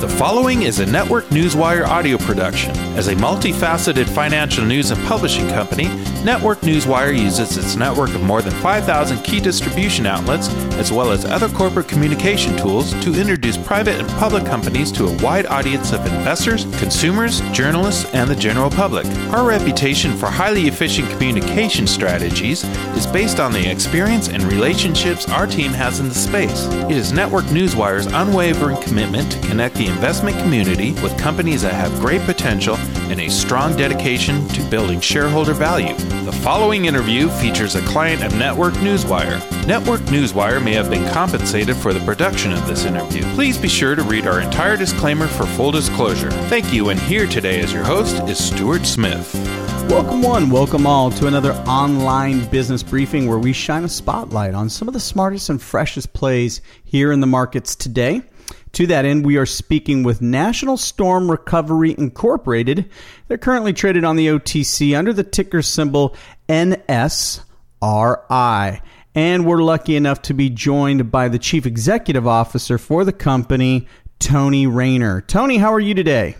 [0.00, 2.70] The following is a Network Newswire audio production.
[2.96, 5.88] As a multifaceted financial news and publishing company,
[6.24, 11.24] Network Newswire uses its network of more than 5,000 key distribution outlets, as well as
[11.24, 16.04] other corporate communication tools, to introduce private and public companies to a wide audience of
[16.06, 19.06] investors, consumers, journalists, and the general public.
[19.30, 22.64] Our reputation for highly efficient communication strategies
[22.96, 26.66] is based on the experience and relationships our team has in the space.
[26.90, 32.00] It is Network Newswire's unwavering commitment to connect the investment community with companies that have
[32.00, 32.74] great potential
[33.08, 35.94] and a strong dedication to building shareholder value.
[36.28, 39.40] The following interview features a client of Network Newswire.
[39.66, 43.22] Network Newswire may have been compensated for the production of this interview.
[43.32, 46.30] Please be sure to read our entire disclaimer for full disclosure.
[46.50, 49.32] Thank you, and here today as your host is Stuart Smith.
[49.88, 54.68] Welcome, one, welcome all to another online business briefing where we shine a spotlight on
[54.68, 58.20] some of the smartest and freshest plays here in the markets today.
[58.78, 62.88] To that end, we are speaking with National Storm Recovery Incorporated.
[63.26, 66.14] They're currently traded on the OTC under the ticker symbol
[66.48, 67.42] NSRI.
[69.16, 73.88] And we're lucky enough to be joined by the Chief Executive Officer for the company,
[74.20, 75.22] Tony Rayner.
[75.22, 76.36] Tony, how are you today?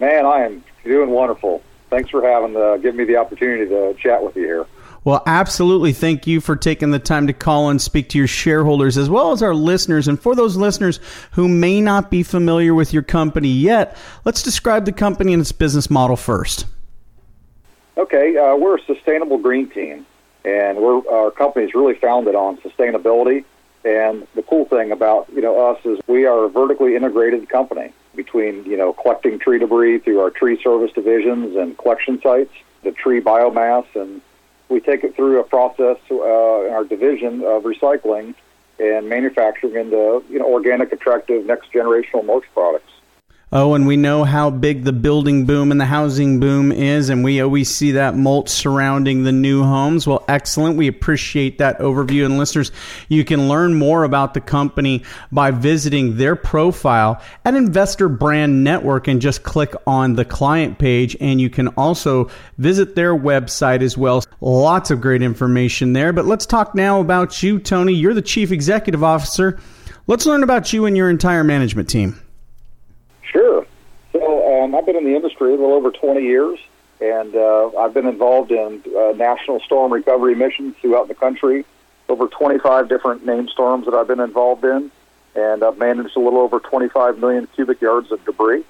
[0.00, 1.62] Man, I am doing wonderful.
[1.90, 4.66] Thanks for having uh, giving me the opportunity to chat with you here.
[5.04, 5.92] Well, absolutely.
[5.92, 9.32] Thank you for taking the time to call and speak to your shareholders as well
[9.32, 10.08] as our listeners.
[10.08, 10.98] And for those listeners
[11.32, 15.52] who may not be familiar with your company yet, let's describe the company and its
[15.52, 16.66] business model first.
[17.98, 20.04] Okay, uh, we're a sustainable green team,
[20.44, 23.44] and our company is really founded on sustainability.
[23.84, 27.92] And the cool thing about you know us is we are a vertically integrated company
[28.16, 32.52] between you know collecting tree debris through our tree service divisions and collection sites,
[32.82, 34.22] the tree biomass, and
[34.74, 38.34] we take it through a process uh, in our division of recycling
[38.80, 42.90] and manufacturing into you know organic, attractive, next generational mulch products.
[43.52, 47.22] Oh, and we know how big the building boom and the housing boom is, and
[47.22, 50.08] we always see that mulch surrounding the new homes.
[50.08, 50.76] Well, excellent.
[50.76, 52.24] We appreciate that overview.
[52.24, 52.72] And listeners,
[53.08, 59.06] you can learn more about the company by visiting their profile at Investor Brand Network
[59.06, 61.16] and just click on the client page.
[61.20, 64.24] And you can also visit their website as well.
[64.40, 66.12] Lots of great information there.
[66.12, 67.92] But let's talk now about you, Tony.
[67.92, 69.60] You're the Chief Executive Officer.
[70.08, 72.20] Let's learn about you and your entire management team.
[74.64, 76.58] Um, I've been in the industry a little over 20 years,
[76.98, 81.66] and uh, I've been involved in uh, national storm recovery missions throughout the country.
[82.08, 84.90] Over 25 different named storms that I've been involved in,
[85.34, 88.64] and I've managed a little over 25 million cubic yards of debris.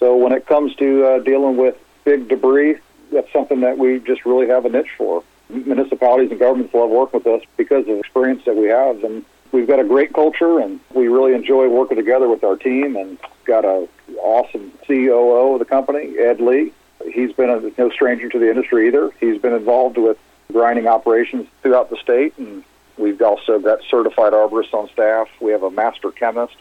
[0.00, 2.78] So when it comes to uh, dealing with big debris,
[3.12, 5.22] that's something that we just really have a niche for.
[5.48, 9.24] Municipalities and governments love working with us because of the experience that we have, and
[9.52, 12.96] we've got a great culture, and we really enjoy working together with our team.
[12.96, 16.72] And got a awesome COO of the company, Ed Lee.
[17.12, 19.10] He's been a, no stranger to the industry either.
[19.20, 20.18] He's been involved with
[20.52, 22.64] grinding operations throughout the state, and
[22.98, 25.28] we've also got certified arborists on staff.
[25.40, 26.56] We have a master chemist,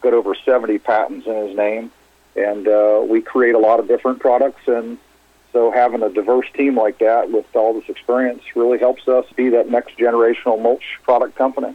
[0.00, 1.90] got over 70 patents in his name,
[2.36, 4.66] and uh, we create a lot of different products.
[4.66, 4.98] And
[5.52, 9.48] so having a diverse team like that with all this experience really helps us be
[9.50, 11.74] that next generational mulch product company.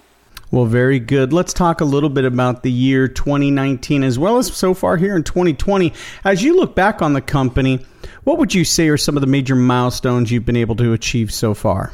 [0.52, 1.34] Well, very good.
[1.34, 5.16] Let's talk a little bit about the year 2019 as well as so far here
[5.16, 5.92] in 2020.
[6.24, 7.86] As you look back on the company,
[8.24, 11.34] what would you say are some of the major milestones you've been able to achieve
[11.34, 11.92] so far?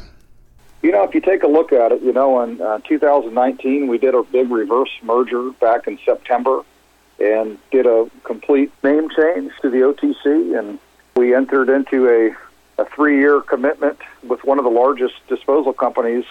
[0.82, 3.98] You know, if you take a look at it, you know, in uh, 2019, we
[3.98, 6.62] did a big reverse merger back in September
[7.20, 10.78] and did a complete name change to the OTC, and
[11.14, 16.24] we entered into a, a three year commitment with one of the largest disposal companies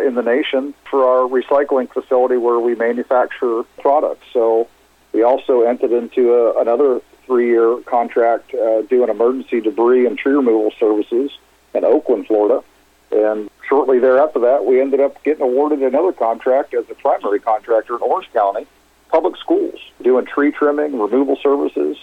[0.00, 4.26] in the nation for our recycling facility where we manufacture products.
[4.32, 4.68] So
[5.12, 10.72] we also entered into a, another three-year contract uh, doing emergency debris and tree removal
[10.78, 11.30] services
[11.74, 12.64] in Oakland, Florida.
[13.12, 17.96] And shortly thereafter that, we ended up getting awarded another contract as a primary contractor
[17.96, 18.66] in Orange County
[19.08, 21.96] Public Schools, doing tree trimming, removal services.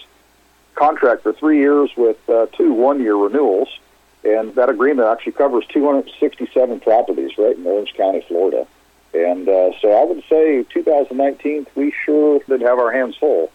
[0.74, 3.68] Contract for three years with uh, two one-year renewals
[4.24, 8.66] and that agreement actually covers 267 properties right in Orange County, Florida.
[9.14, 13.50] And uh, so I would say 2019, we sure did have our hands full.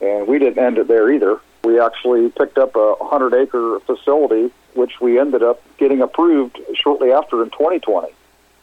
[0.00, 1.40] And we didn't end it there either.
[1.64, 7.10] We actually picked up a 100 acre facility, which we ended up getting approved shortly
[7.10, 8.12] after in 2020.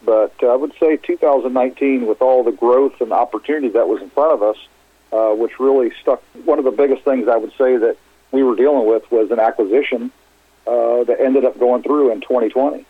[0.05, 4.09] But uh, I would say 2019, with all the growth and opportunity that was in
[4.11, 4.57] front of us,
[5.11, 7.97] uh, which really stuck, one of the biggest things I would say that
[8.31, 10.11] we were dealing with was an acquisition
[10.67, 12.85] uh, that ended up going through in 2020.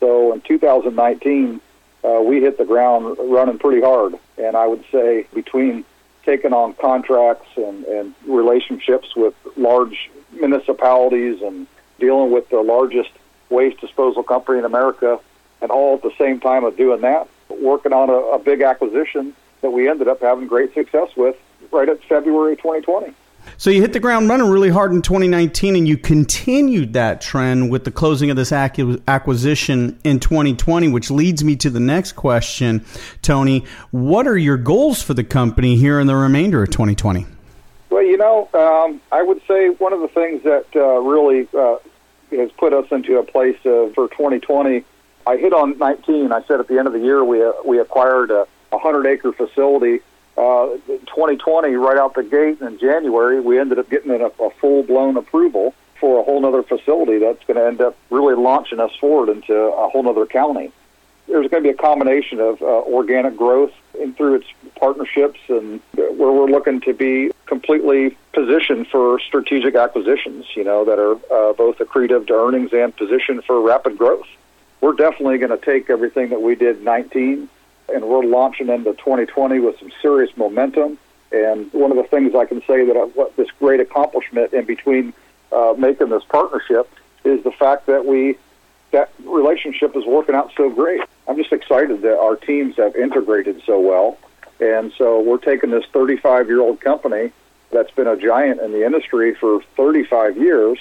[0.00, 1.60] So in 2019,
[2.04, 5.84] uh, we hit the ground running pretty hard, and I would say between
[6.24, 11.66] taking on contracts and, and relationships with large municipalities and
[11.98, 13.10] dealing with the largest
[13.50, 15.20] waste disposal company in America,
[15.60, 19.34] and all at the same time of doing that, working on a, a big acquisition
[19.60, 21.36] that we ended up having great success with
[21.70, 23.14] right at February 2020.
[23.56, 27.70] So you hit the ground running really hard in 2019, and you continued that trend
[27.70, 32.84] with the closing of this acquisition in 2020, which leads me to the next question,
[33.20, 33.64] Tony.
[33.90, 37.26] What are your goals for the company here in the remainder of 2020?
[37.90, 41.76] Well, you know, um, I would say one of the things that uh, really uh,
[42.30, 44.84] has put us into a place for 2020.
[45.26, 46.32] I hit on 19.
[46.32, 49.32] I said at the end of the year we uh, we acquired a 100 acre
[49.32, 50.00] facility
[50.36, 54.82] uh, 2020, right out the gate in January, we ended up getting a, a full
[54.82, 58.90] blown approval for a whole other facility that's going to end up really launching us
[58.96, 60.72] forward into a whole other county.
[61.28, 65.80] There's going to be a combination of uh, organic growth and through its partnerships, and
[65.94, 71.52] where we're looking to be completely positioned for strategic acquisitions, you know, that are uh,
[71.52, 74.26] both accretive to earnings and positioned for rapid growth.
[74.80, 77.48] We're definitely going to take everything that we did 19
[77.92, 80.98] and we're launching into 2020 with some serious momentum.
[81.30, 84.64] And one of the things I can say that I, what this great accomplishment in
[84.64, 85.12] between
[85.50, 86.90] uh, making this partnership
[87.24, 88.36] is the fact that we
[88.90, 91.00] that relationship is working out so great.
[91.26, 94.18] I'm just excited that our teams have integrated so well,
[94.60, 97.32] and so we're taking this 35 year old company
[97.70, 100.78] that's been a giant in the industry for 35 years,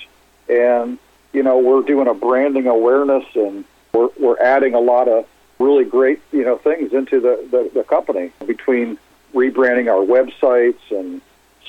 [0.49, 0.99] and
[1.31, 5.25] you know we're doing a branding awareness and we're we're adding a lot of
[5.61, 8.97] really great you know things into the, the, the company between
[9.33, 11.21] rebranding our websites and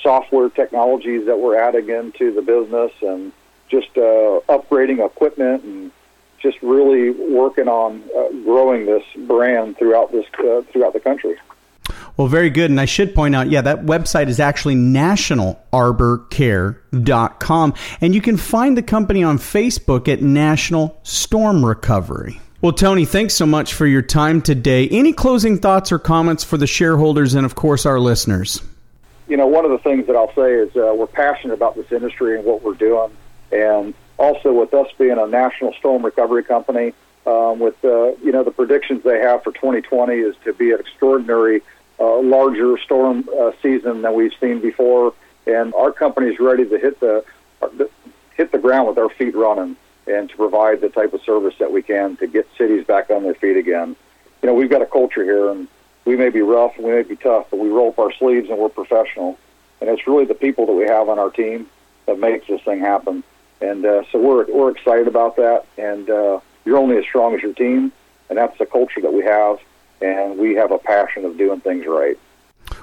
[0.02, 3.32] software technologies that we're adding into the business and
[3.68, 5.90] just uh, upgrading equipment and
[6.40, 11.36] just really working on uh, growing this brand throughout this uh, throughout the country.
[12.16, 12.70] Well, very good.
[12.70, 17.74] And I should point out, yeah, that website is actually nationalarborcare.com.
[18.00, 22.42] And you can find the company on Facebook at National Storm Recovery.
[22.62, 24.88] Well, Tony, thanks so much for your time today.
[24.88, 28.62] Any closing thoughts or comments for the shareholders and, of course, our listeners?
[29.26, 31.90] You know, one of the things that I'll say is uh, we're passionate about this
[31.90, 33.10] industry and what we're doing.
[33.50, 36.94] And also, with us being a national storm recovery company,
[37.26, 40.78] um, with uh, you know the predictions they have for 2020 is to be an
[40.78, 41.62] extraordinary
[41.98, 45.14] uh, larger storm uh, season than we've seen before,
[45.48, 47.24] and our company is ready to hit the,
[47.60, 47.90] the
[48.36, 49.76] hit the ground with our feet running
[50.06, 53.22] and to provide the type of service that we can to get cities back on
[53.22, 53.96] their feet again.
[54.42, 55.68] You know, we've got a culture here, and
[56.04, 58.50] we may be rough and we may be tough, but we roll up our sleeves
[58.50, 59.38] and we're professional.
[59.80, 61.68] And it's really the people that we have on our team
[62.06, 63.22] that makes this thing happen.
[63.60, 65.66] And uh, so we're we're excited about that.
[65.78, 67.92] And uh, you're only as strong as your team,
[68.28, 69.58] and that's the culture that we have.
[70.00, 72.18] And we have a passion of doing things right.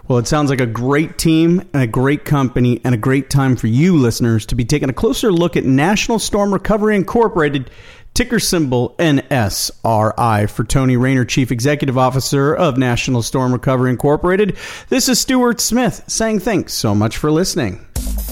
[0.10, 3.56] Well, it sounds like a great team and a great company and a great time
[3.56, 7.70] for you listeners to be taking a closer look at National Storm Recovery Incorporated,
[8.16, 14.58] ticker symbol NSRI for Tony Rayner, Chief Executive Officer of National Storm Recovery Incorporated.
[14.90, 17.86] This is Stuart Smith saying thanks so much for listening.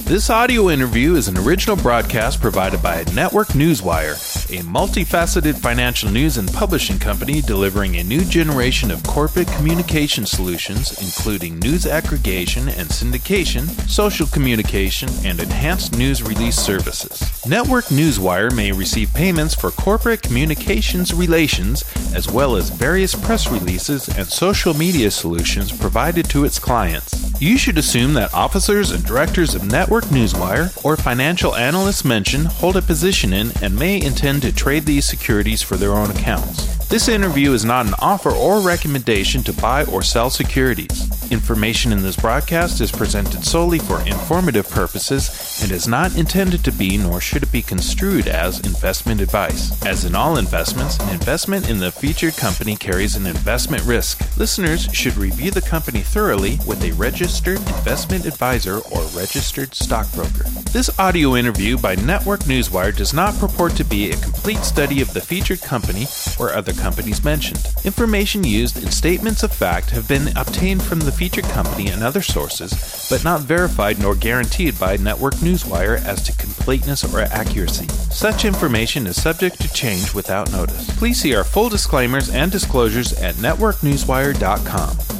[0.07, 4.13] This audio interview is an original broadcast provided by Network Newswire,
[4.57, 10.97] a multifaceted financial news and publishing company delivering a new generation of corporate communication solutions,
[11.01, 17.45] including news aggregation and syndication, social communication, and enhanced news release services.
[17.45, 21.83] Network Newswire may receive payments for corporate communications relations,
[22.15, 27.26] as well as various press releases and social media solutions provided to its clients.
[27.39, 32.77] You should assume that officers and directors of Network Newswire or financial analysts mentioned hold
[32.77, 36.87] a position in and may intend to trade these securities for their own accounts.
[36.87, 41.16] This interview is not an offer or recommendation to buy or sell securities.
[41.29, 46.71] Information in this broadcast is presented solely for informative purposes and is not intended to
[46.71, 49.85] be nor should it be construed as investment advice.
[49.85, 54.21] As in all investments, an investment in the featured company carries an investment risk.
[54.37, 60.43] Listeners should review the company thoroughly with a registered investment advisor or registered stockbroker.
[60.71, 65.13] This audio interview by Network Newswire does not purport to be a complete study of
[65.13, 66.07] the featured company
[66.39, 67.65] or other companies mentioned.
[67.83, 72.21] Information used in statements of fact have been obtained from the featured company and other
[72.21, 77.87] sources, but not verified nor guaranteed by Network Newswire as to completeness or accuracy.
[78.11, 80.95] Such information is subject to change without notice.
[80.97, 85.16] Please see our full disclaimers and disclosures at networknewswire.com.